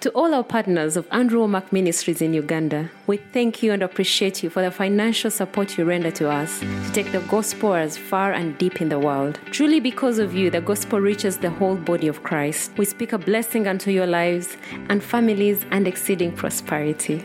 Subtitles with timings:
[0.00, 4.42] To all our partners of Andrew Wommack Ministries in Uganda, we thank you and appreciate
[4.42, 8.32] you for the financial support you render to us to take the gospel as far
[8.32, 9.38] and deep in the world.
[9.50, 12.72] Truly, because of you, the gospel reaches the whole body of Christ.
[12.78, 14.56] We speak a blessing unto your lives
[14.88, 17.22] and families and exceeding prosperity.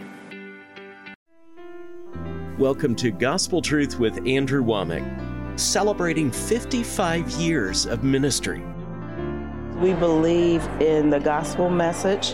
[2.58, 8.62] Welcome to Gospel Truth with Andrew Wommack, celebrating 55 years of ministry.
[9.78, 12.34] We believe in the gospel message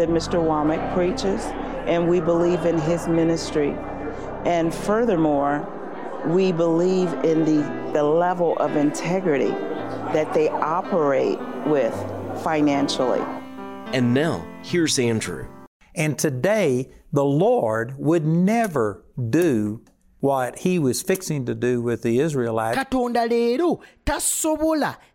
[0.00, 0.42] that Mr.
[0.42, 1.44] Wommack preaches,
[1.84, 3.76] and we believe in his ministry.
[4.46, 5.68] And furthermore,
[6.24, 9.50] we believe in the, the level of integrity
[10.14, 11.92] that they operate with
[12.42, 13.20] financially.
[13.92, 15.46] And now, here's Andrew.
[15.94, 19.82] And today, the Lord would never do
[20.20, 22.76] what he was fixing to do with the Israelites.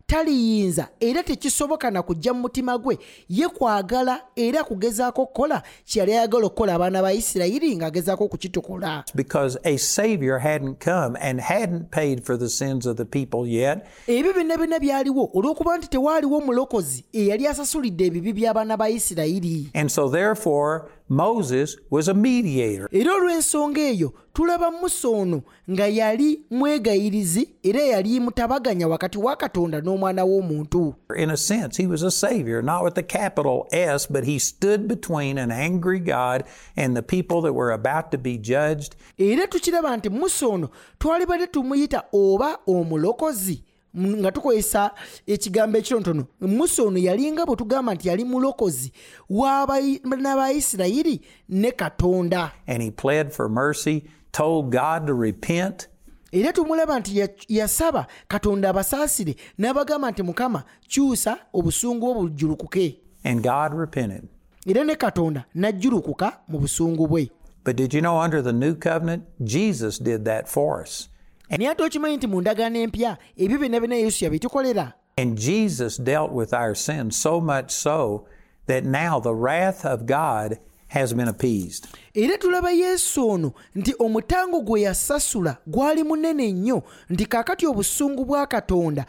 [0.06, 6.46] Taliyinza era tekisoboka na kujja mu mutima gwe ye kwagala era kugezaako kukola kyeyali ayagala
[6.46, 12.36] okukola abaana ba isirayiri ng'agezaako okukitukola Because a Savior hadn't come and hadn't paid for
[12.38, 13.86] the sins of the people yet.
[14.06, 19.90] ebyo byonna byonna byaliwo olw'okuba nti tewaaliwo mulokozi eyali asasulidde ebibi by'abaana ba isirayiri And
[19.90, 22.88] so, therefore, Moses was a mediator.
[22.92, 29.80] era olw'ensonga eyo tulaba musa ono nga yali mwegayirizi era yali mutabaganya wakati wa katonda
[29.80, 34.24] n'omwana w'omuntu In a sense, he was a Savior, not with the capital S, but
[34.24, 36.44] he stood between an angry God
[36.76, 38.96] and the people that were about to be judged.
[39.18, 43.62] era tukiraba nti musa ono twalibadde tumuyita oba omulokozi
[43.98, 44.90] nga tukozesa
[45.26, 48.92] ekigambo ekirontono musa ono yalinga bwe tugamba nti yali mulokozi
[49.30, 52.52] w'abaana ba isirayiri ne katonda.
[52.66, 55.88] And he pled for mercy, told God to repent,
[56.32, 63.42] era tumulaba nti ya- yasaba katonda abasaasire n'abagamba nti mukama kyusa obusungu bwo bujjulukuke and
[63.42, 64.28] God repented.
[64.66, 67.30] era ne katonda n'ajjulukuka mu busungu bwe.
[67.64, 71.08] But did you know under the new covenant, Jesus did that for us?
[71.50, 76.32] Naye ate okimanyi nti mu ndagaano empya ebyo byonna byonna yesu yabitukolera And Jesus dealt
[76.32, 78.26] with our sins so much so
[78.66, 80.58] that now the wrath of God
[80.88, 81.86] has been appeased.
[82.14, 88.46] era tulaba yesu ono nti omutango gwe yasasula gwali munene nnyo nti kaakati obusungu bwa
[88.46, 89.06] katonda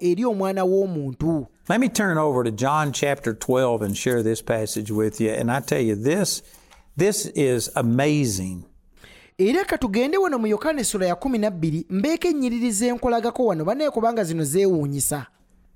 [0.00, 4.90] eri omwana w'omuntu Let me turn over to John chapter 12 and share this passage
[4.90, 5.30] with you.
[5.30, 6.42] And I tell you, this,
[6.94, 8.66] this is amazing.
[9.38, 14.24] Era ka tugende wano mu yokaana essula ya 12 mbeeko ennyiririza enkolagako wano banaye kubanga
[14.24, 15.26] zino zeewuunyisa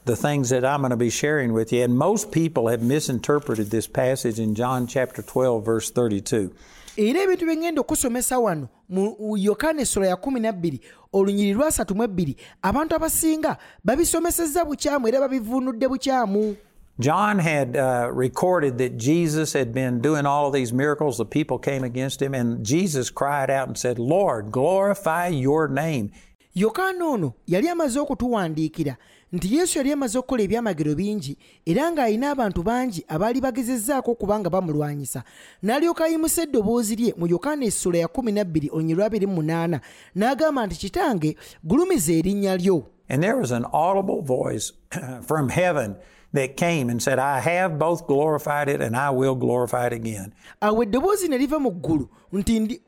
[0.04, 1.84] The things that I'm going to be sharing with you.
[1.84, 6.50] And most people have misinterpreted this passage in John chapter 12, verse 32.
[6.96, 10.78] era ebintu bye ngenda okusomesa wano mu yokaana essula ya 12
[11.12, 16.56] olunyiri lwa 32 abantu abasinga babisomesezza bukyamu era babivuunudde bukyamu
[17.00, 21.18] John had uh, recorded that Jesus had been doing all of these miracles.
[21.18, 26.10] The people came against him, and Jesus cried out and said, Lord, glorify your name.
[26.54, 28.96] yokaana ono yali amaze okutuwandiikira
[29.32, 31.36] nti yesu yali amaze okukola ebyamagero bingi
[31.66, 35.22] era ng'alina abantu bangi abaali bagezezzaako okuba nga bamulwanyisa
[35.62, 39.80] n'alyoka ayimusa eddoboozi lye mu yokaana essula ya 12 onyirwa 28
[40.16, 44.72] n'agamba nti kitange gulumiza erinnya lyo And there was an audible voice
[45.28, 45.96] from heaven
[46.32, 50.32] that came and said, I have both glorified it and I will glorify it again.
[50.60, 52.80] awo eddoboozi ne liva mu ggulu nti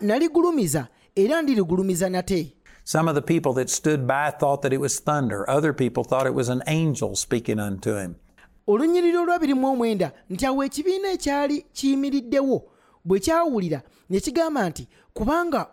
[0.00, 2.52] naligulumiza era ndirigulumiza nate
[2.84, 5.44] Some of the people that stood by thought that it was thunder.
[5.50, 8.14] Other people thought it was an angel speaking unto him.
[8.68, 12.62] olunyiriri olwabiri mu omwenda nti awo ekibiina ekyali kiyimiriddewo
[13.04, 15.66] bwe kyawulira ne kigamba nti kubanga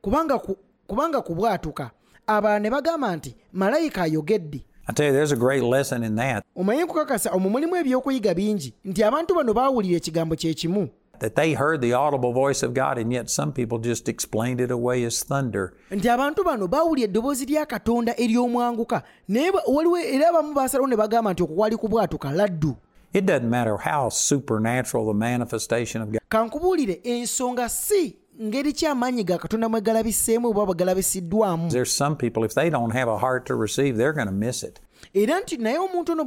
[0.00, 0.56] kubanga ku-
[0.86, 1.90] kubanga kubwatuka
[2.26, 6.44] abalala ne bagamba nti malayika ayogedde I tell you, there's a great lesson in that.
[6.56, 10.88] omanye nkukakasa omwo mulimu ebyokuyiga bingi nti abantu bano baawulira ekigambo kye kimu
[11.18, 14.70] That they heard the audible voice of God, and yet some people just explained it
[14.70, 15.72] away as thunder.
[15.90, 20.96] nti abantu bano baawulira eddoboozi lya katonda ery'omwanguka naye ba- waliwo era abamu baasalawo ne
[20.96, 22.76] bagamba nti okwo kwali kubwatuka laddu
[23.12, 26.20] It doesn't matter how supernatural the manifestation of God.
[26.28, 32.16] kankubuulire ensonga si ngeri ki amaanyi ga katonda mwe galabiseemu oba bwe galabisiddwamu There's some
[32.16, 34.80] people, if they don't have a heart to receive, they're going to miss it.
[35.14, 36.22] era nti naye omuntu ono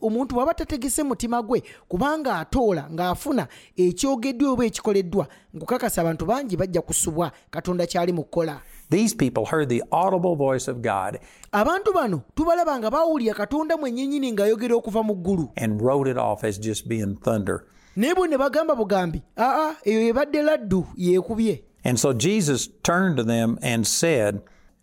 [0.00, 6.82] omuntu bw'aba tategese mutima gwe kubanga atoola ng'afuna ekyogeddwa oba ekikoleddwa nkukakasa abantu bangi bajja
[6.82, 8.60] kusubwa katonda kyali mu kukola
[8.90, 11.18] These people heard the audible voice of God
[11.52, 16.44] abantu bano tubalaba nga baawulira katonda mwennyinnyini ng'ayogera okuva mu ggulu and wrote it off
[16.44, 17.64] as just being thunder.
[17.96, 23.58] Naye ne bagamba bugambi aa eyo ebadde laddu yeekubye And so Jesus turned to them
[23.62, 24.40] and said,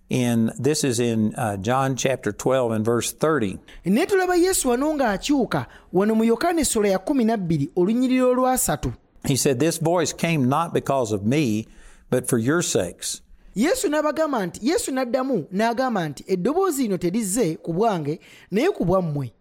[0.09, 3.57] In this is in uh, John chapter 12 and verse 30.
[3.85, 8.93] naye tulaba yesu wano ng'akyuka wano mu yokaana essula ya 12 olunyiriro olwasatu
[9.27, 11.67] He said, This voice came not because of me,
[12.09, 13.21] but for your sakes.
[13.55, 18.19] yesu n'abagamba nti yesu n'addamu n'agamba nti eddoboozi lino terizze ku bwange
[18.51, 19.31] naye ku bwammwe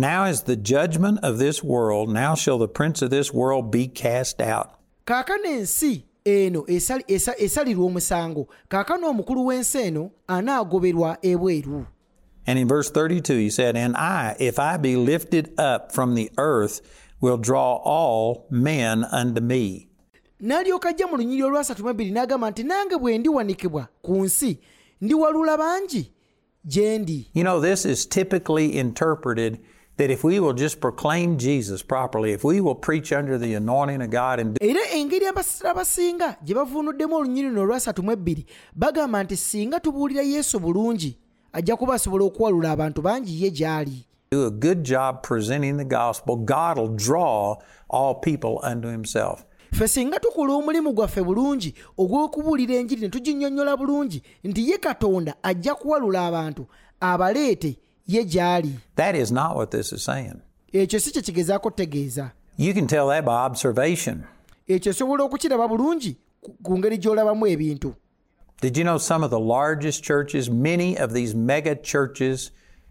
[0.00, 3.88] Now is the judgment of this world, now shall the prince of this world be
[3.88, 4.70] cast out.
[5.06, 11.86] kaakano ensi eno esali- esa- esalirwa omusango kaakano omukulu w'ensi eno anaagoberwa ebweru
[12.46, 16.30] And in verse 32, he said, And I, if I be lifted up from the
[16.38, 16.80] earth,
[17.20, 19.88] will draw all men unto me.
[20.40, 24.58] n'alyoka ajja mu lunyiriro olwasatu n'agamba nti nange bwe ndiwanikibwa ku nsi
[25.00, 26.12] ndiwalula bangi
[26.64, 29.58] gye ndi You know, this is typically interpreted
[29.98, 34.00] that if we will just proclaim Jesus properly, if we will preach under the anointing
[34.00, 39.36] of God and do era engeri abasinga gye bavuunuddemu luno olwasatu mu ebbiri bagamba nti
[39.36, 41.18] singa tubuulira yesu bulungi
[41.52, 46.36] ajja kuba asobola okuwalula abantu bangi ye gy'ali do a good job presenting the gospel,
[46.36, 47.56] God will draw
[47.88, 49.44] all people unto himself.
[49.72, 55.74] ffe singa tukola omulimu gwaffe bulungi ogw'okubuulira enjiri ne tuginnyonnyola bulungi nti ye katonda ajja
[55.74, 56.66] kuwalula abantu
[57.00, 57.76] abaleete
[58.08, 58.72] ye gy'ali.
[58.96, 60.40] That is not what this is saying.
[60.72, 64.24] ekyo si kye kigezaako You can tell that by observation.
[64.68, 66.16] ekyo osobola okukiraba bulungi
[66.64, 67.94] ku- ngeri gy'olabamu ebintu.
[68.60, 72.50] Did you know some of the largest churches, many of these mega churches,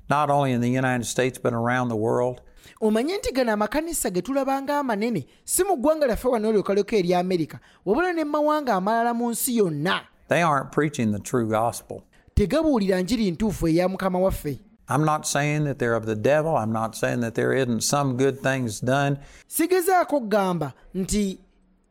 [0.10, 2.42] not only in the United States but around the world,
[2.82, 8.24] omanye nti gano amakanisa ge tulabanga amanene si mu ggwanga lyaffe wano amerika wabula ne
[8.24, 10.02] mawanga amalala mu nsi yonna.
[10.28, 12.04] They aren't preaching the true gospel.
[12.36, 16.56] tegabuulira njiri ntuufu eya mukama waffe I'm not saying that they're of the devil.
[16.56, 19.18] I'm not saying that there isn't some good things done.
[19.48, 21.40] sigezaako kugamba nti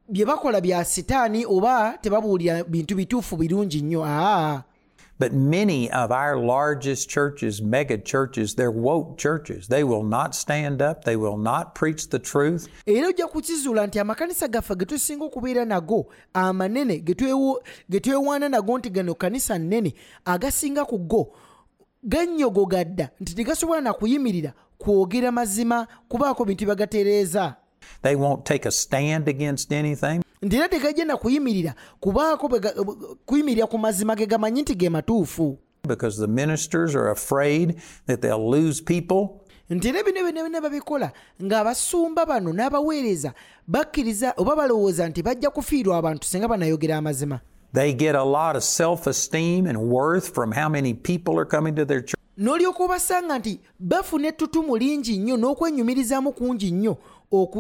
[0.08, 4.62] bye bakola bya sitaani oba tebabuulira bintu bituufu birungi nnyo aa
[5.19, 9.69] But many of our largest churches, mega churches, they're woke churches.
[9.69, 11.04] They will not stand up.
[11.04, 12.69] They will not preach the truth.
[12.87, 16.98] era ojja kukizuula nti amakanisa gaffe ge tusinga okubeera nago amanene
[17.88, 19.94] ge twewaana nago nti gano kanisa nnene
[20.25, 21.32] agasinga ku go
[22.02, 27.54] gannyogoga dda nti tegasobola na kuyimirira kwogera mazima kubaako bintu bagatereeza
[28.02, 30.20] They won't take a stand against anything.
[30.43, 32.48] nti era tegajja na kuyimirira kubaako
[33.26, 35.58] kuyimirira ku mazima ge gamanyi nti ge matuufu
[35.88, 39.28] because the ministers are afraid that they'll lose people.
[39.70, 41.12] nti era bino byonna babikola
[41.43, 43.32] ng'abasumba bano n'abaweereza
[43.66, 47.40] bakkiriza oba balowooza nti bajja kufiirwa abantu singa banayogera amazima
[47.73, 51.75] They get a lot of self esteem and worth from how many people are coming
[51.77, 52.17] to their church.
[52.39, 56.97] n'olyoka obasanga nti bafuna ettutumu lingi nnyo n'okwenyumirizaamu kungi nnyo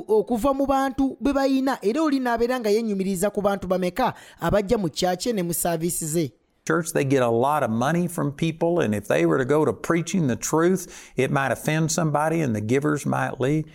[0.08, 4.88] okuva mu bantu be bayina era oli n'abeera nga ku bantu bameka abajja mu
[5.32, 6.32] ne mu saaviisi ze
[6.66, 9.64] Church, they get a lot of money from people, and if they were to go
[9.64, 13.66] to preaching the truth, it might offend somebody and the givers might leave.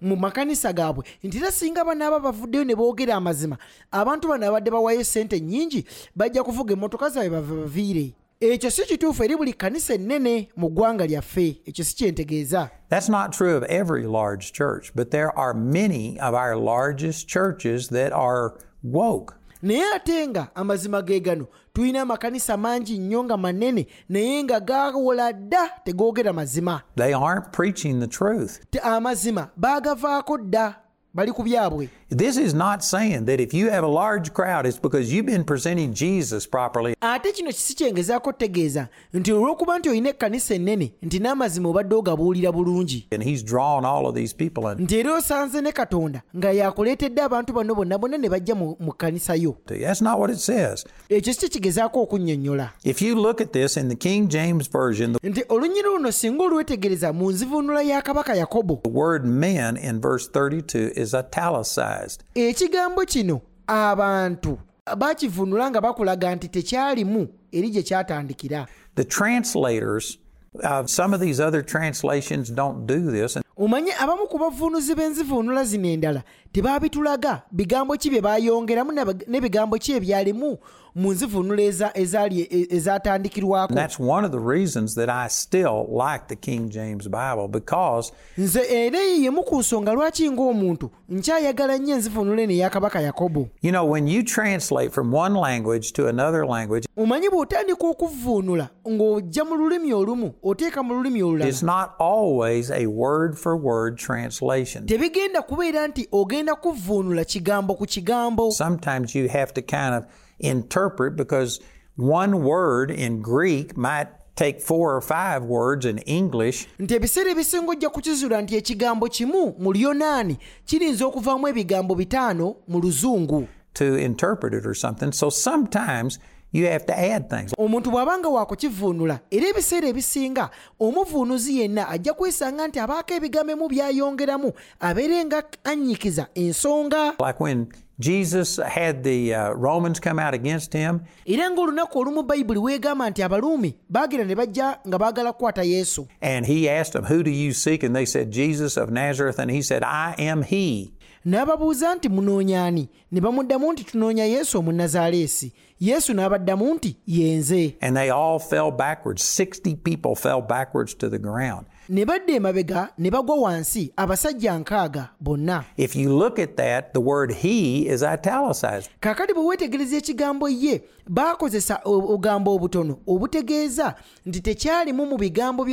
[0.00, 3.58] mu makanisa gaabwe nti era singa bavuddeyo ne boogera amazima
[3.92, 5.04] abantu bano abadde bawaayo
[5.38, 5.84] nnyingi
[6.16, 9.54] bajja kuvuga emmotoka zaabwe ekyo si kituufu eri buli
[9.88, 15.10] ennene mu ggwanga lyaffe ekyo si kyentegeeza That's not true of every large church, but
[15.10, 19.34] there are many of our largest churches that are woke.
[19.62, 25.32] naye ate nga amazima ge gano tulina amakanisa mangi nnyo nga manene naye nga gawola
[25.32, 28.60] dda tegoogera mazima They aren't preaching the truth.
[28.82, 30.74] Amazima baagavaako dda
[31.14, 34.80] bali ku byabwe This is not saying that if you have a large crowd, it's
[34.80, 36.94] because you've been presenting Jesus properly.
[37.00, 43.06] ate kino kisi tegeeza nti olw'okuba nti olina ekkanisa ennene nti n'amazima obadde ogabuulira bulungi
[43.12, 44.78] And he's drawn all of these people in.
[44.84, 48.92] nti era osanze ne katonda nga yakuleetedde abantu bano bonna bonna ne bajja mu mu
[48.92, 50.84] kkanisa yo That's not what it says.
[51.08, 55.28] ekyo si kigezaako okunnyonnyola If you look at this in the King James Version, the
[55.30, 60.99] nti olunyiri luno singa olwetegereza mu nzivuunula ya kabaka yakobo word men in verse 32
[61.00, 62.22] is italicized.
[62.34, 64.58] ekigambo kino abantu
[64.96, 70.18] bakivunula nga bakulaga nti tekyalimu eri gye kyatandikira The translators
[70.64, 73.36] of some of these other translations don't do this.
[73.36, 78.92] And omanye abamu ku bavuunuzi b'enzivuunula zino endala tebaabitulaga bigambo ki bye baayongeramu
[79.28, 80.58] n'ebigambo ki ebyalimu
[80.94, 83.74] mu nzivuunula eza- ezaali ezatandikirwako.
[83.74, 88.60] That's one of the reasons that I still like the King James Bible because nze
[88.68, 92.70] era eyo yemu ku nsonga lwaki ng'omuntu nkyayagala nnyo enzivuunula eno eya
[93.02, 93.48] yakobo?
[93.62, 99.44] You know when you translate from one language to another language, omanyi bw'otandika okuvuunula ng'ojja
[99.44, 101.48] mu lulimi olumu oteeka mu lulimi olulala.
[101.48, 104.86] it's not always a word for word translation.
[104.86, 108.50] tebigenda kubeera nti ogenda kuvuunula kigambo ku kigambo.
[108.50, 110.04] Sometimes you have to kind of
[110.40, 111.60] interpret because
[111.98, 117.70] one word in Greek might take four or five words in English nti ebiseera ebisinga
[117.70, 124.54] ojja kukizuula nti ekigambo kimu mu lyonaani kiyinza okuvaamu ebigambo bitaano mu luzungu to interpret
[124.54, 125.12] it or something.
[125.12, 126.18] So sometimes
[126.52, 127.52] you have to add things.
[127.58, 134.52] omuntu bw'abanga waakukivuunula era ebiseera ebisinga omuvuunuzi yenna ajja kwesanga nti abaako ebigambo emu byayongeramu
[134.80, 137.66] abeere nga annyikiza ensonga Like when
[138.00, 143.22] Jesus had the uh, Romans come out against him, era ng'olunaku olumu bayibuli weegamba nti
[143.22, 147.52] abaluumi baagenda ne bajja nga baagala kukwata yesu and he asked them, Who do you
[147.52, 147.82] seek?
[147.82, 149.38] And they said, Jesus of Nazareth.
[149.38, 150.92] And he said, I am he.
[151.26, 157.76] n'ababuuza nti munoonya ani ne bamuddamu nti tunoonya yesu omunnazaaleesi yesu n'abaddamu nti ye nze
[157.80, 159.22] And they all fell backwards.
[159.22, 161.66] 60 people fell backwards to the ground.
[161.90, 167.00] Ne badda emabega ne bagwa wansi abasajja nkaaga bonna If you look at that, the
[167.00, 168.90] word he is italicized.
[169.00, 173.94] kaakati bwe weetegereza ekigambo ye baakozesa o- obugambo obutono obutegeeza
[174.26, 175.66] nti tekyalimu mu bigambo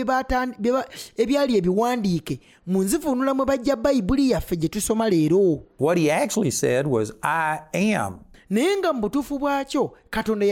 [1.17, 6.87] ebyali ebiwandiike mu nzivuunula mwe bajja bayibuli yaffe gye tusoma leero What he actually said
[6.87, 8.19] was, I am.
[8.49, 10.45] naye nga mu butuufu bwakyo katonda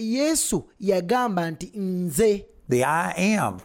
[0.00, 3.56] yesu yagamba nti nze The I am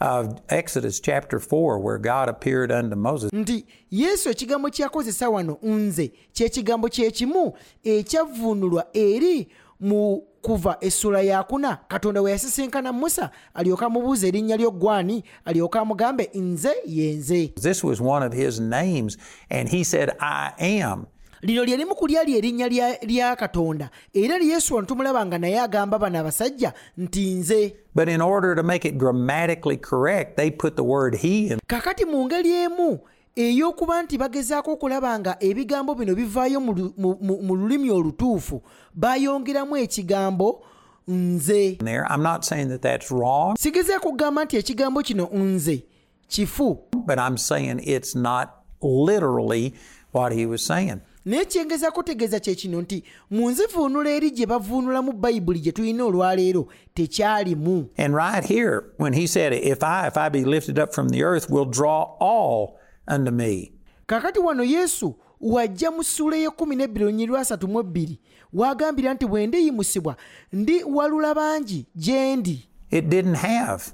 [0.00, 3.30] of Exodus chapter 4, where God appeared unto Moses.
[3.32, 7.52] nti yesu ekigambo kyakozesa wano nze kyekigambo kyekimu
[7.84, 9.48] ekyavvuunulwa eri
[9.80, 16.72] mu kuva essula yakuna katonda we yasisinkana musa alyoke amubuuza erinnya ly'oggwani alyoke amugambe nze
[16.86, 19.18] ye nze This was one of his names,
[19.50, 21.06] and he said, I am.
[21.42, 22.68] Lino lye limu ku lyali erinnya
[23.02, 23.90] lya, katonda.
[24.14, 27.74] Era yesu wano tumulaba nga naye agamba bano abasajja nti nze.
[27.94, 31.58] But in order to make it grammatically correct, they put the word he in.
[31.68, 32.98] Kakati mu ngeri emu
[33.36, 38.62] ey'okuba nti bagezaako okulaba nga ebigambo bino bivaayo mu lu- mu- mu mu lulimi olutuufu
[38.94, 40.62] bayongeramu ekigambo
[41.08, 41.78] nze.
[41.78, 42.04] There.
[42.10, 45.84] I'm not saying that that's wrong, sigezeeko okugamba nti ekigambo kino nze
[46.28, 46.78] kifu.
[47.06, 48.48] But I'm saying it's not
[48.82, 49.74] literally
[50.12, 51.00] what he was saying.
[51.24, 56.66] Naye kyengezaako tegeeza kye kino nti mu nzivuunula eri gye bavuunulamu bayibuli gye tulina olwaleero
[56.94, 61.08] tekyalimu And right here, when he said, If I, if I be lifted up from
[61.08, 63.72] the earth, will draw all unto me.
[64.06, 68.20] kakati wano yesu wajja mu ssuula ey'ekumi n'ebbiri olunyiri lwasatu mu ebbiri
[68.52, 70.16] wagambira nti bwe ndiyimusibwa
[70.52, 73.92] ndi walula bangi gye ndi It didn't have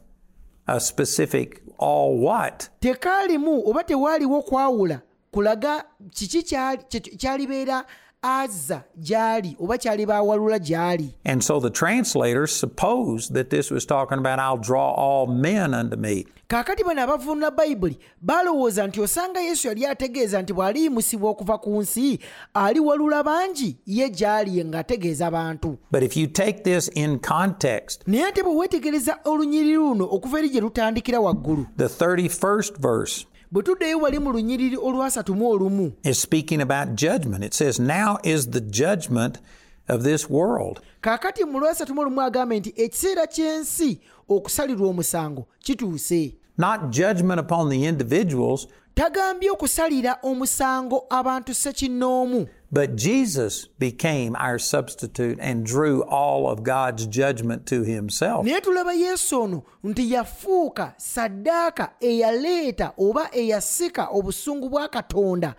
[0.66, 2.70] a specific all what.
[2.80, 5.00] tekaalimu oba tewaaliwo kwawula
[5.36, 6.42] kulaga kiki
[7.18, 7.84] kyalibeera
[8.22, 11.14] azza gy'ali oba kyali bawalula gy'ali.
[11.24, 15.96] And so the translators supposed that this was talking about, I'll draw all men unto
[15.96, 16.24] me.
[16.48, 22.18] kaakati bano abavuunula bayibuli balowooza nti osanga yesu yali ategeeza nti bw'aliyimusibwa okuva ku nsi
[22.54, 28.42] aliwalula bangi ye gy'ali ng'ategeeza bantu But if you take this in context, naye ate
[28.42, 31.66] bwe weetegereza olunyiriri luno okuva eri gye lutandikira waggulu.
[31.76, 37.44] the 31st verse bwe tuddeyo wali mu lunyiriri olwasatu mu olumu is speaking about judgment.
[37.44, 39.38] It says, Now is the judgment
[39.88, 40.80] of this world.
[41.00, 47.84] kaakati mu lwasatu mu olumu nti ekiseera ky'ensi okusalirwa omusango kituuse Not judgment upon the
[47.84, 52.48] individuals, tagambye okusalira omusango abantu sekinnoomu.
[52.72, 58.46] But Jesus became our substitute and drew all of God's judgment to himself.
[58.46, 65.54] naye tulaba yesu ono nti yafuuka saddaaka eyaleeta oba eyasika obusungu bwa katonda.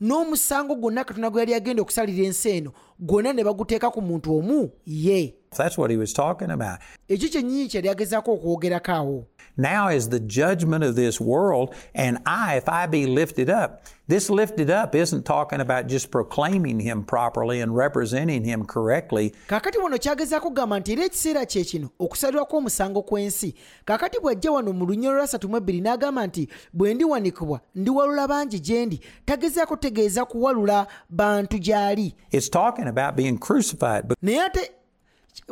[0.00, 4.70] N'omusango gwonna katonda gwe yali agenda okusalira ensi eno gwonna ne baguteeka ku muntu omu
[4.86, 6.78] ye That's what he was talking about.
[7.08, 9.24] ekyo kyennyini kyali agezaako okwogerako awo
[9.56, 14.30] Now is the judgment of this world, and I, if I be lifted up, this
[14.30, 19.32] lifted up isn't talking about just proclaiming him properly and representing him correctly.
[19.48, 24.72] kaakati wano kyagezaako kugamba nti era ekiseera kye kino okusalirwako omusango kw'ensi kaakati bw'ajja wano
[24.72, 30.86] mu lunyolo lwa 32 n'agamba nti bwe ndiwanikibwa ndiwalula bangi gye ndi tagezaako tegeeza kuwalula
[31.10, 34.06] bantu gy'ali It's talking about being crucified.
[34.08, 34.70] But naye ate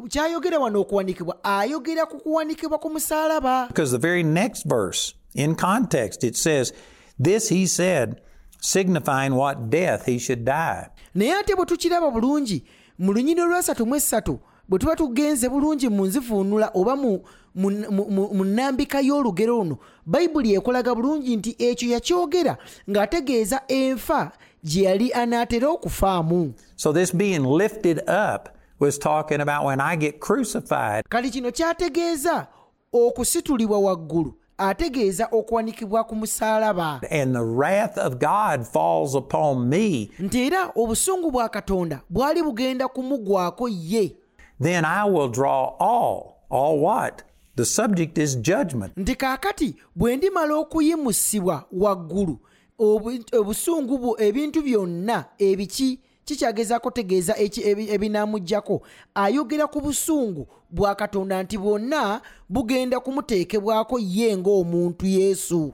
[0.08, 6.24] kyayogera wano okuwanikibwa ayogera ku kuwanikibwa ku musaalaba Because the very next verse, in context,
[6.24, 6.72] it says,
[7.18, 8.20] This he said,
[8.60, 10.88] signifying what death he should die.
[11.14, 12.64] naye ate bwe tukiraba bulungi
[12.98, 14.38] mu lunyiri olwasatu mu essatu
[14.68, 17.20] bwe tuba tugenze bulungi mu nzivuunula oba mu-
[17.54, 22.56] mu nnambika y'olugero luno bayibuli ekolaga bulungi nti ekyo yakyogera
[22.90, 24.32] ng'ategeeza enfa
[24.64, 28.48] gye yali anaatera okufaamu So this being lifted up
[28.80, 32.46] was talking about when I get crucified, kati kino kyategeeza
[32.92, 40.46] okusitulibwa waggulu ategeeza okuwanikibwa ku musaalaba and the wrath of God falls upon me, nti
[40.46, 44.16] era obusungu bwa katonda bwali bugenda kumugwako ye
[44.62, 46.36] then I will draw all.
[46.50, 47.22] All what?
[47.56, 48.92] The subject is judgment.
[48.96, 52.38] nti kaakati bwe ndimala okuyimusibwa waggulu
[52.78, 58.82] obu- obusungu bwo ebintu byonna ebiki kikyagezaako tegeeza ebinaamugjako
[59.14, 65.72] ayogera ku busungu bwa katonda nti bwonna bugenda kumuteekebwako ye ng'omuntu yesu.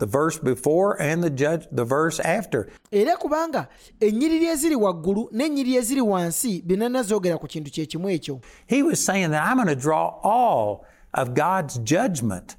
[2.90, 3.68] Era kubanga
[4.00, 8.40] ennyiriri eziri waggulu n'ennyiriri eziri wansi binana zoogera ku kintu kye kimu ekyo.
[8.66, 12.56] He was saying that I'm going to draw all of God's judgment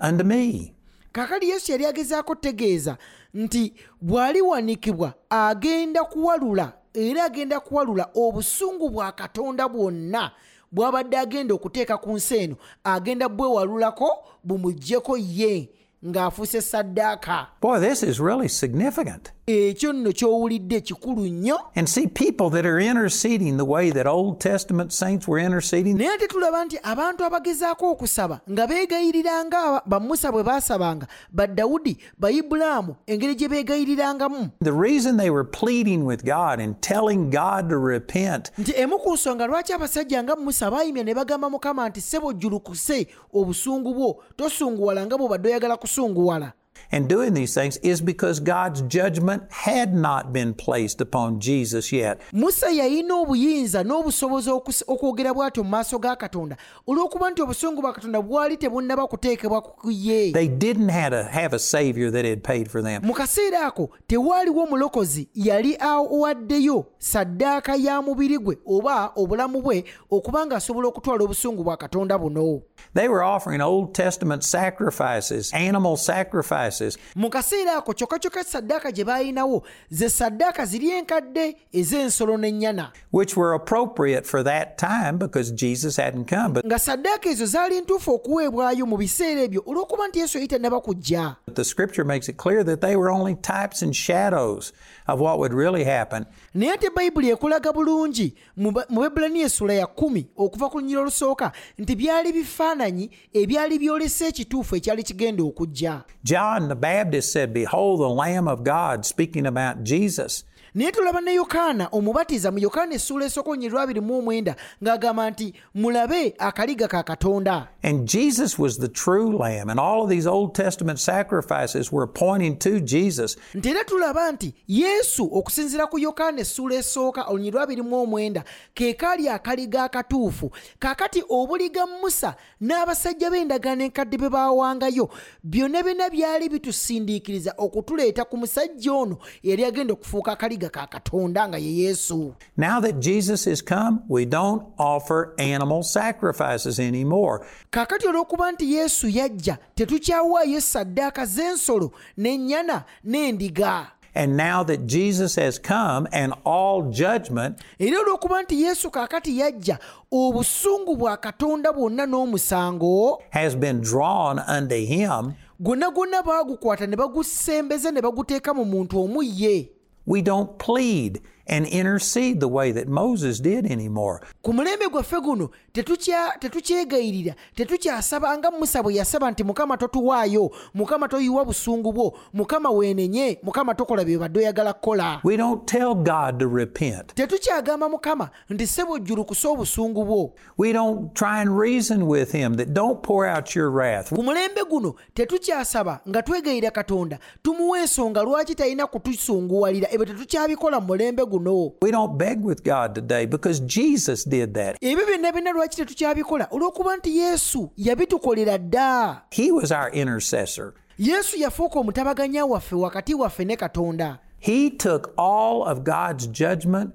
[0.00, 0.74] unto me.
[1.12, 2.96] kaakali yesu yali agezaako tegeeza
[3.34, 10.30] nti bw'aliwanikibwa agenda kuwalula era agenda kuwalula obusungu bwa katonda bwonna
[10.72, 14.08] bw'abadde agenda okuteeka ku nsi eno agenda bwewalulako
[14.44, 15.70] bumuggyeko ye
[16.06, 19.32] ng'afuuse saddaaka Boy, this is really significant.
[19.46, 24.40] Ekyo nno ky'owulidde kikulu nnyo And see people that are interceding the way that Old
[24.40, 25.96] Testament saints were interceding.
[25.98, 32.96] naye ate tulaba nti abantu abagezaako okusaba nga beegayirira nga bamusa bwe baasabanga badawudi bayibulaamu
[33.06, 38.50] engeri gye beegayirirangamu The reason they were pleading with God and telling God to repent
[38.58, 43.06] nti emu ku nsonga lwaki abasajja nga musa baayimya ne bagamba mukama nti ssebo jjulukuse
[43.32, 46.52] obusungu bwo tosunguwala nga bw'obadde oyagala kusunguwala
[46.92, 52.20] and doing these things is because God's judgment had not been placed upon Jesus yet.
[52.32, 54.50] musa yalina obuyinza n'obusobozi
[54.86, 59.90] okwogera bw'atyo mu maaso ga katonda olw'okuba nti obusungu bwa katonda bwali tebunnaba kuteekebwa ku
[59.90, 63.02] ye They didn't have a, have a Savior that had paid for them.
[63.06, 70.46] mu kaseera ako tewaaliwo omulokozi yali awaddeyo saddaaka ya mubiri gwe oba obulamu bwe okuba
[70.46, 72.62] ng'asobola okutwala obusungu bwa katonda buno
[72.94, 76.73] They were offering Old Testament sacrifices, animal sacrifices,
[77.14, 82.92] mu kaseera ako kyokka kyokka saddaaka gye baalinawo ze saddaaka ziri enkadde ez'ensolo n'ennyana.
[83.10, 86.52] Which were appropriate for that time because Jesus hadn't come.
[86.52, 91.36] But nga saddaaka ezo zaali ntuufu okuweebwayo mu biseera ebyo olw'okuba nti yesu yali kujja.
[91.54, 94.72] The scripture makes it clear that they were only types and shadows
[95.06, 96.26] of what would really happen.
[96.54, 101.96] naye ate bayibuli ekulaga bulungi mu bebulaniya essula ya kumi okuva ku lunyiro olusooka nti
[101.96, 108.48] byali bifaananyi ebyali byolesa ekituufu ekyali kigenda okujja John the Baptist said, Behold the Lamb
[108.48, 110.44] of God, speaking about Jesus.
[110.74, 115.54] Naye tulaba ne yokaana omubatiza mu yokaana essuula esooka onyiri lwabiri mu omwenda ng'agamba nti
[115.74, 120.54] mulabe akaliga ka katonda And Jesus was the true Lamb, and all of these Old
[120.54, 123.36] Testament sacrifices were pointing to Jesus.
[123.54, 128.94] nti era tulaba nti yesu okusinziira ku yokaana essuula esooka olunyiri lwabiri mu omwenda ke
[128.94, 135.08] kaali akaliga akatuufu kaakati obuliga musa n'abasajja b'endagaano enkadde be baawangayo
[135.44, 141.58] byonna byonna byali bitusindiikiriza okutuleeta ku musajja ono yali agenda okufuuka akaliga ka katonda nga
[141.58, 142.34] ye yesu.
[142.56, 147.46] Now that Jesus has come, we don't offer animal sacrifices anymore.
[147.70, 153.86] kaakati olw'okuba nti yesu yajja tetukyawaayo saddaaka z'ensolo n'ennyana n'endiga.
[154.16, 159.78] And now that Jesus has come and all judgment era olw'okuba nti yesu kaakati yajja
[160.12, 167.90] obusungu bwa katonda bwonna n'omusango has been drawn unto him, gwonna gwonna baagukwata ne bagusembeza
[167.90, 169.70] ne baguteeka mu muntu omu ye
[170.06, 174.20] we don't plead and intercede the way that Moses did anymore.
[174.42, 181.08] ku mulembe gwaffe guno tetukya- tetukyegayirira tetukyasaba nga musa bwe yasaba nti mukama totuwaayo mukama
[181.08, 186.38] toyiwa busungu bwo mukama weenenye mukama tokola bye badde oyagala kukola We don't tell God
[186.38, 187.14] to repent.
[187.14, 192.68] tetukyagamba mukama nti ssebo jjulukusa obusungu bwo We don't try and reason with him that
[192.72, 194.08] don't pour out your wrath.
[194.14, 200.86] ku mulembe guno tetukyasaba nga twegayira katonda tumuwa ensonga lwaki talina kutusunguwalira ebyo tetukyabikola mu
[200.86, 201.33] mulembe guno
[201.82, 204.76] We don't beg with God today because Jesus did that.
[204.80, 210.74] ebyo byonna byonna lwaki tetukyabikola olw'okuba nti yesu yabitukolera dda He was our intercessor.
[210.98, 216.90] yesu yafuuka omutabaganya waffe wakati waffe ne katonda He took all of God's judgment,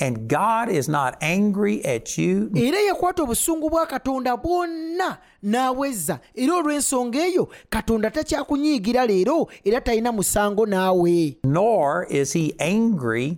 [0.00, 2.50] and God is not angry at you.
[2.54, 10.12] era yakwata obusungu bwa katonda bwonna n'awezza era olw'ensonga eyo katonda takyakunyiigira leero era talina
[10.12, 13.36] musango naawe nor is he angry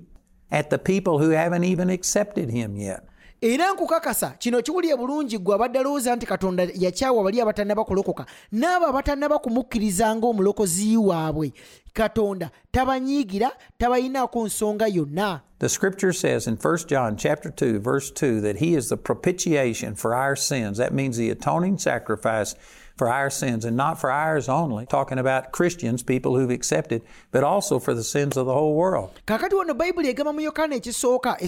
[0.54, 3.00] at the people who haven't even accepted him yet.
[3.40, 8.86] era nkukakasa kino kiwulire bulungi gwe abadde alowooza nti katonda yakyawa bali abatannaba kulokoka n'abo
[8.86, 11.52] abatannaba kumukkiriza ng'omulokozi waabwe
[11.92, 18.40] katonda tabanyiigira tabayinaako nsonga yonna The scripture says in 1 John chapter 2 verse 2
[18.42, 20.76] that he is the propitiation for our sins.
[20.78, 22.54] That means the atoning sacrifice
[22.96, 27.02] for our sins and not for ours only, talking about Christians, people who've accepted,
[27.32, 29.10] but also for the sins of the whole world.
[29.26, 31.38] kakati wano egamba mu ekisooka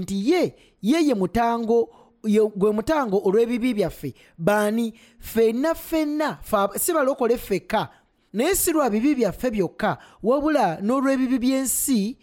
[0.00, 1.88] nti ye ye ye mutango
[2.22, 4.14] gwe mutango olw'ebibi byaffe.
[4.38, 4.92] Baani?
[5.20, 7.38] Si balokole
[8.32, 12.18] naye si lwa bibi byaffe byokka wabula n'olw'ebibi by'ensi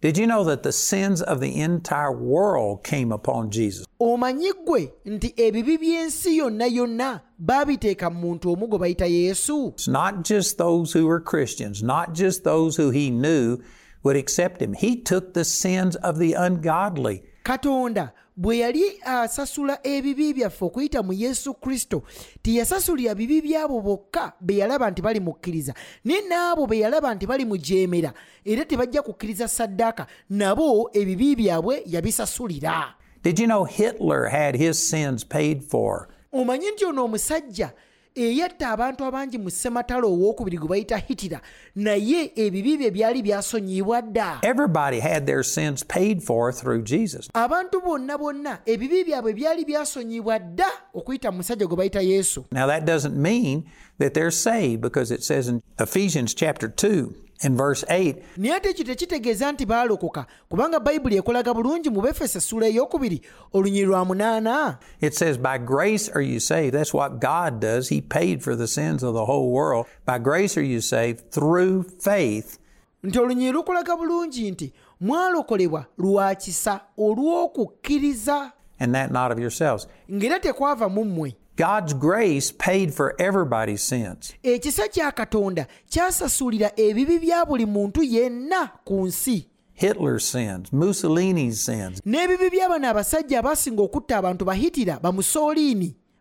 [0.00, 3.86] Did you know that the sins of the entire world came upon Jesus?
[4.00, 9.88] omanyi ggwe nti ebibi by'ensi yonna yonna baabiteeka mu muntu omu gwe bayita yesu It's
[9.88, 13.58] not just those who were Christians, not just those who he knew
[14.02, 14.74] would accept him.
[14.74, 17.22] He took the sins of the ungodly.
[17.48, 22.02] Katonda bwe yali asasula ebibi byaffe okuyita mu yesu kristo
[22.42, 27.44] teyasasulira bibi byabo bokka be yalaba nti bali mukkiriza naye n'abo be yalaba nti bali
[27.44, 28.12] mujeemera
[28.44, 35.24] era tebajja kukkiriza saddaaka nabo ebibi byabwe yabisasulira Did you know Hitler had his sins
[35.24, 36.08] paid for?
[36.32, 37.72] omanyi nti ono omusajja
[38.16, 41.40] eyatta abantu abangi mu ssematalo owookubiri gwe bayita hitira
[41.74, 47.28] naye ebibi bye byali byasonyiyibwa dda Everybody had their sins paid for through Jesus.
[47.34, 52.66] abantu bonna bonna ebibi byabwe byali byasonyiyibwa dda okuyita mu musajja gwe bayita yesu Now
[52.66, 53.64] that doesn't mean
[53.98, 57.10] that they're saved because it says in Ephesians chapter 2
[57.42, 62.38] and verse 8, naye ate ekyo tekitegeeza nti baalokoka kubanga bayibuli ekolaga bulungi mu befeso
[62.38, 63.20] essula eyokubiri
[63.52, 66.74] olunyiri lwa munaana it says, By grace are you saved.
[66.74, 67.88] That's what God does.
[67.88, 69.86] He paid for the sins of the whole world.
[70.06, 72.58] By grace are you saved through faith.
[73.04, 79.86] nti olunyiri lukulaga bulungi nti mwalokolebwa lwa kisa olw'okukkiriza and that not of yourselves.
[80.12, 84.34] ng'era tekwava mu mmwe God's grace paid for everybody's sins.
[84.42, 85.66] ekisa kya katonda?
[85.90, 89.46] Kyasasulira ebibi bya buli muntu yenna ku nsi.
[89.72, 95.00] Hitler's sins, Mussolini's sins, n'ebibi by'abano abasajja abasinga okutta abantu bahitira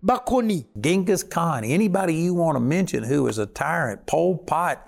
[0.04, 4.86] bakoni Genghis Khan, anybody you want to mention who was a tyrant, Pol Pot,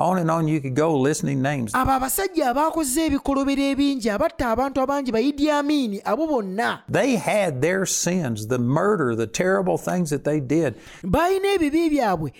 [0.00, 1.72] on and on you could go listening names.
[1.74, 5.12] abo abasajja abaakoze ebikolobero ebingi abatta abantu abangi
[5.50, 10.74] amiini abo bonna They had their sins, the murder, the terrible things that they did.
[11.04, 12.32] ebibi byabwe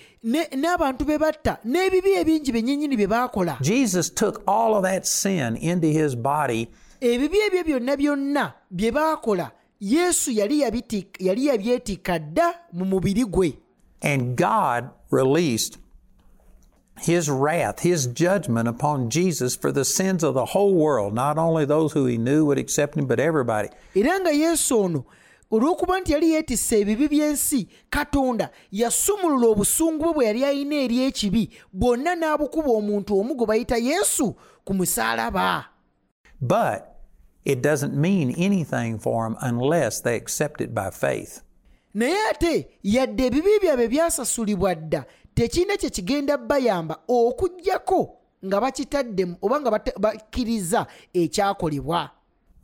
[0.56, 5.86] n'abantu be batta n'ebibi ebingi bennyinnyini bye baakola Jesus took all of that sin into
[5.88, 6.68] his body
[7.00, 10.60] ebibi ebyo byonna byonna bye baakola yesu yali
[11.46, 13.58] yabyetikka dda mu mubiri gwe
[14.02, 15.78] and God released
[17.00, 21.64] his wrath, his judgment upon Jesus for the sins of the whole world, not only
[21.64, 23.68] those who he knew would accept him, but everybody.
[23.94, 25.04] era nga yesu ono
[25.50, 31.50] olw'okuba nti yali yeetisse ebibi by'ensi katonda yasumulula obusungu bwe bwe yali alina eri ekibi
[31.72, 35.64] bwonna n'abukuba omuntu omu gwe bayita yesu ku musaalaba
[36.40, 36.86] But
[37.44, 41.42] it doesn't mean anything for them unless they accept it by faith.
[41.94, 45.04] Naye ate yadde ebibi byabwe byasasulibwa dda.
[45.34, 52.10] Tekirina kye kigenda bayamba okugyako nga bakitadde oba nga bakkiriza ekyakolebwa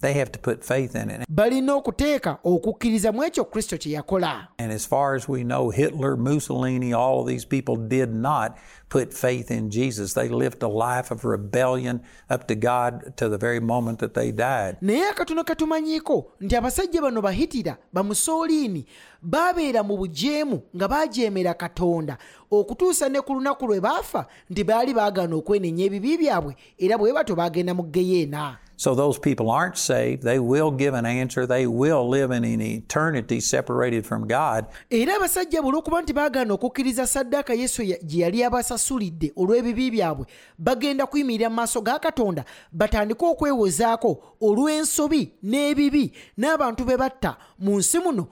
[0.07, 1.27] They have to put faith in it.
[1.29, 6.17] balina okuteeka okukkiriza mu ekyo kristo kye yakola And as far as we know, Hitler,
[6.17, 8.57] Mussolini, all of these people did not
[8.89, 10.15] put faith in Jesus.
[10.15, 14.31] They lived a life of rebellion up to God to the very moment that they
[14.33, 14.77] died.
[14.81, 18.87] naye akatono katumanyiiko nti abasajja bano bahitira bamusooliini
[19.23, 22.19] baabeera mu bujeemu nga baajeemera katonda
[22.51, 27.35] okutuusa ne ku lunaku lwe baafa nti baali baagaana okwenenya ebibi byabwe era bwe batyo
[27.37, 30.23] baagenda mu geyeena So those people aren't saved.
[30.23, 31.47] They will give an answer.
[31.47, 34.67] They will live in an eternity separated from God.
[34.91, 40.27] era abasajja olw'okuba nti baagaana okukkiriza saddaaka yesu gye yali abasasulidde olw'ebibi byabwe
[40.59, 47.99] bagenda kuyimirira mu maaso ga katonda batandike okwewozaako olw'ensobi n'ebibi n'abantu be batta mu nsi
[47.99, 48.29] muno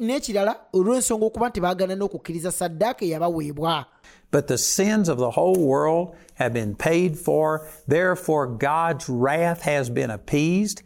[0.00, 3.86] n'ekirala olw'ensonga okuba nti baagaana n'okukkiriza saddaaka eyabaweebwa
[4.30, 7.68] But the sins of the whole world have been paid for.
[7.86, 10.82] Therefore, God's wrath has been appeased.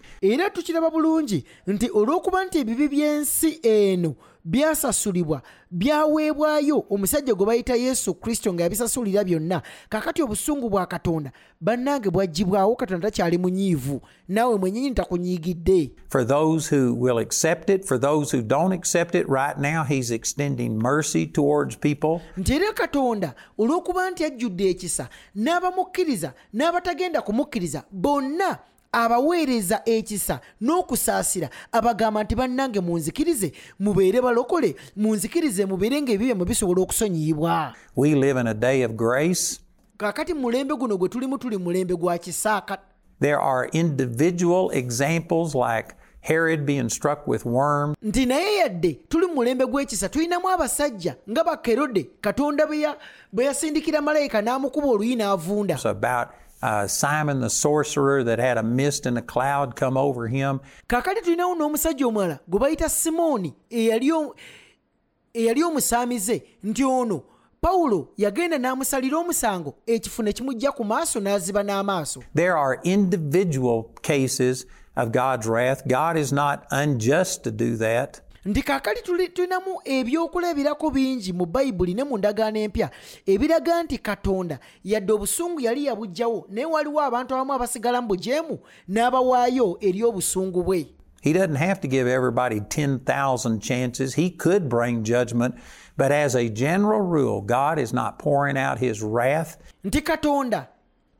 [4.48, 12.10] Byasasulibwa byaweebwayo omusajja gwe bayita yesu kristo nga yabisasulira byonna kakati obusungu bwa katonda bannange
[12.10, 18.36] bwagibwawo katonda takyali munyiivu naawe mwennyini takunyiigidde For those who will accept it, for those
[18.36, 22.20] who don't accept it, right now, He's extending mercy towards people.
[22.36, 28.58] nti era katonda olw'okuba nti ajjudde ekisa n'abamukkiriza n'abatagenda kumukkiriza bonna
[28.92, 37.74] abaweereza ekisa n'okusaasira abagamba nti bannange munzikirize mubeere balokole munzikirize mubeere ng'ebibyo mwe bisobola okusonyiyibwa
[37.96, 39.60] We live in a day of grace.
[39.98, 42.78] kaakati mu mulembe guno gwe tulimu tuli mulembe gwa kisaaka.
[43.20, 49.34] There are individual examples like Herod being struck with worms, nti naye yadde tuli mu
[49.34, 52.96] mulembe gw'ekisa tulinamu abasajja nga bakerode katonda bwe ya-
[53.32, 56.28] bwe yasindikira malayika n'amukuba oluyi n'avunda It's about
[56.62, 60.60] uh, Simon the sorcerer that had a mist and a cloud come over him.
[60.88, 63.54] kaakati n'omusajja omulala gwe bayita simooni
[65.34, 67.22] eyali omusaamize nti ono
[67.60, 74.66] pawulo yagenda n'amusalira omusango ekifu ne kimujja ku maaso n'aziba n'amaaso There are individual cases
[74.96, 75.86] of God's wrath.
[75.86, 78.20] God is not unjust to do that.
[78.44, 82.90] Nti kaakali tuli- tulinamu ebyokulabirako bingi mu bayibuli ne mu ndagaano empya
[83.26, 89.76] ebiraga nti katonda yadde obusungu yali yabuggyawo naye waliwo abantu abamu abasigala mu bujeemu n'abawaayo
[89.80, 90.86] eri obusungu bwe
[91.20, 94.14] He doesn't have to give everybody 10,000 chances.
[94.14, 95.56] He could bring judgment,
[95.96, 99.56] but as a general rule, God is not pouring out his wrath.
[99.84, 100.68] nti katonda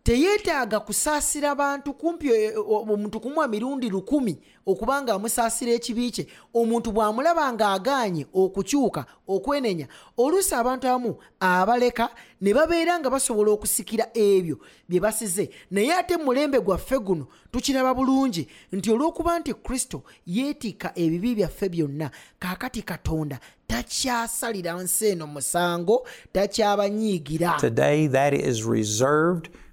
[0.08, 6.26] teyeetaaga kusaasira bantu kumpi e, o- omuntu kumwa mirundi lukumi okuba nga amusaasira ekibi kye
[6.54, 12.08] omuntu bw'amulaba ng'agaanye okukyuka okwenenya oluusi abantu abamu abaleka
[12.40, 14.56] ne babeera nga basobola okusikira ebyo
[14.88, 15.50] bye basize.
[15.70, 21.68] Naye ate mu mulembe gwaffe guno tukiraba bulungi nti olw'okuba nti kristo yeetikka ebibi byaffe
[21.68, 23.36] byonna kaakati katonda
[23.68, 27.60] takyasalira nsi eno musango takyabanyiigira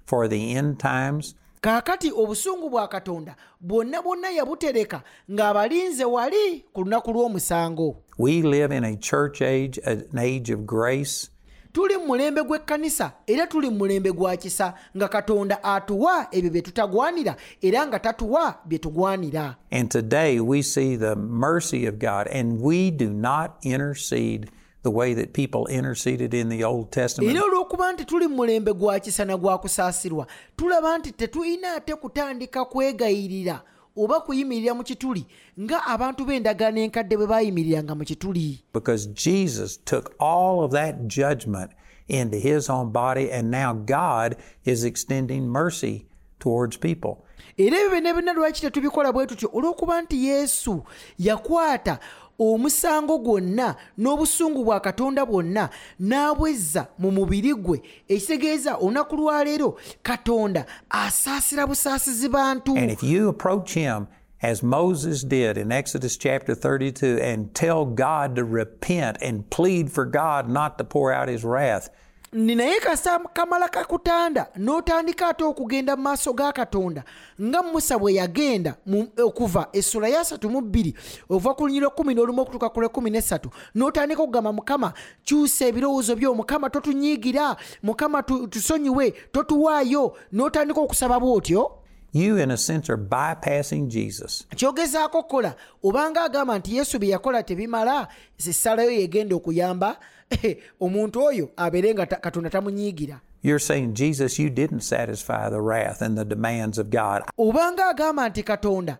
[0.08, 1.34] Today, that is reserved for the end times.
[1.60, 8.84] kaakati obusungu bwa katonda bwonna bwonna yabutereka ng'abalinze wali ku lunaku lw'omusango We live in
[8.84, 11.30] a church age, an age of grace.
[11.72, 16.62] tuli mu mulembe gw'ekkanisa era tuli mu mulembe gwa kisa nga katonda atuwa ebyo bye
[16.62, 22.60] tutagwanira era nga tatuwa bye tugwanira And today we see the mercy of God, and
[22.62, 24.50] we do not intercede
[24.86, 27.36] the way that people interceded in the Old Testament.
[27.36, 31.94] era olw'okuba nti tuli mu mulembe gwa kisa na gwa kusaasirwa tulaba nti tetulina ate
[31.94, 33.62] kutandika kwegayirira
[33.96, 35.26] oba kuyimirira mu kituli
[35.60, 41.70] nga abantu b'endagaano enkadde bwe baayimiriranga mu kituli because Jesus took all of that judgment
[42.08, 46.06] into his own body, and now God is extending mercy
[46.38, 47.26] towards people.
[47.58, 50.82] era ebyo byonna byonna lwaki tetubikola bwe tutyo olw'okuba nti yesu
[51.18, 51.98] yakwata
[52.38, 55.70] omusango gwonna n'obusungu bwa katonda bwonna
[56.00, 57.82] n'abwezza mu mubiri gwe.
[58.08, 62.76] Ekitegeeza olunaku lwaleero katonda asaasira busaasizi bantu.
[62.76, 64.06] And if you approach him
[64.42, 70.04] as Moses did in Exodus chapter 32 and tell God to repent and plead for
[70.04, 71.88] God not to pour out his wrath,
[72.32, 77.04] naye kasa kamala kakutanda n'otandika ate okugenda mu maaso ga katonda
[77.42, 80.94] nga musa bwe yagenda mu- okuva essula ya 3 mu bbiri
[81.30, 84.92] ova ku lunyiro 1 n'olumu okutuuka ku lwe 13 n'otandika okugamba mukama
[85.24, 91.70] kyusa ebirowoozo byo mukama totunyiigira mukama tu- tusonyiwe totuwaayo n'otandika okusaba bw'otyo
[92.12, 94.44] you in a sense are bypassing Jesus.
[94.56, 98.08] kyogezaako kukola obanga agamba nti yesu bye yakola tebimala
[98.38, 99.96] essalayo yegenda okuyamba
[100.30, 106.02] Eh, omuntu oyo abeere nga katonda tamunyiigira You're saying, Jesus, you didn't satisfy the wrath
[106.02, 107.22] and the demands of God.
[107.38, 108.98] obanga agamba nti katonda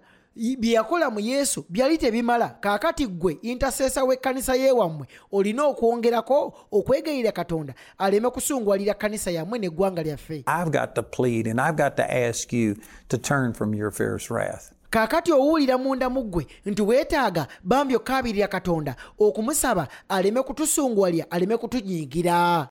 [0.58, 7.74] bye yakola mu yesu byali tebimala kaakati ggwe intaseesa w'ekkanisa yeewammwe olina okwongerako okwegayirira katonda
[7.98, 12.52] aleme kusunguwalira kkanisa yammwe n'eggwanga lyaffe I've got to plead and I've got to ask
[12.52, 12.76] you
[13.08, 14.72] to turn from your fierce wrath.
[14.96, 22.68] Kaakati owulira munda mu nti weetaaga bambi okkaabirira katonda okumusaba aleme kutusunguwalya aleme kutunyiigira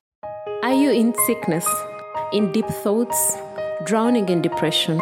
[0.64, 1.64] Are you in sickness,
[2.32, 3.38] in deep thoughts,
[3.84, 5.00] drowning in depression?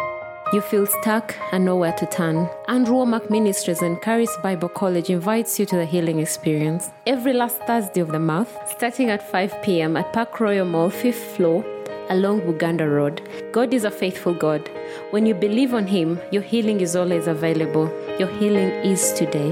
[0.53, 2.47] You feel stuck and nowhere to turn.
[2.67, 7.57] Andrew Wommack Ministries and Charis Bible College invites you to the healing experience every last
[7.65, 9.97] Thursday of the month, starting at 5 p.m.
[9.97, 11.65] at Park Royal Mall, 5th floor,
[12.09, 13.21] along Buganda Road.
[13.51, 14.69] God is a faithful God.
[15.11, 17.91] When you believe on Him, your healing is always available.
[18.19, 19.51] Your healing is today.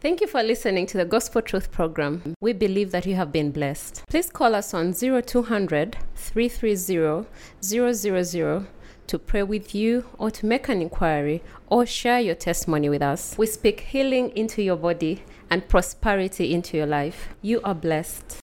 [0.00, 2.34] Thank you for listening to the Gospel Truth program.
[2.40, 4.04] We believe that you have been blessed.
[4.08, 7.26] Please call us on 0200 330
[7.62, 8.66] 000
[9.06, 13.34] to pray with you or to make an inquiry or share your testimony with us.
[13.38, 17.28] We speak healing into your body and prosperity into your life.
[17.42, 18.24] You are blessed.